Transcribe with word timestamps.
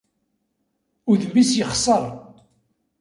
Udem-is 1.11 1.51
yexṣer! 1.59 2.03